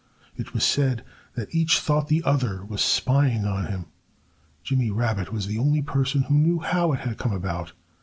It 0.35 0.51
was 0.55 0.63
said 0.63 1.05
that 1.35 1.53
each 1.53 1.77
thought 1.77 2.07
the 2.07 2.23
other 2.23 2.65
was 2.65 2.81
spying 2.81 3.45
on 3.45 3.67
him. 3.67 3.85
Jimmy 4.63 4.89
Rabbit 4.89 5.31
was 5.31 5.45
the 5.45 5.59
only 5.59 5.83
person 5.83 6.23
who 6.23 6.33
knew 6.39 6.57
how 6.57 6.91
it 6.93 7.01
had 7.01 7.19
come 7.19 7.33
about. 7.33 7.73